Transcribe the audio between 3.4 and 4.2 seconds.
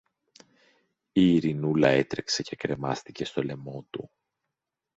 λαιμό του